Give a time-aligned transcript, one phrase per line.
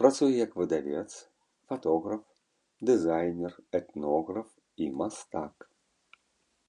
[0.00, 1.06] Працуе як выдавец,
[1.72, 2.24] фатограф,
[2.92, 3.52] дызайнер,
[3.82, 4.48] этнограф
[4.86, 5.54] і мастак.